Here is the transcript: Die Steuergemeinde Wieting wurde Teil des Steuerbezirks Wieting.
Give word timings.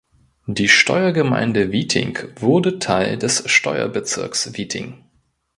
Die 0.47 0.67
Steuergemeinde 0.67 1.71
Wieting 1.71 2.17
wurde 2.39 2.79
Teil 2.79 3.19
des 3.19 3.43
Steuerbezirks 3.47 4.57
Wieting. 4.57 5.03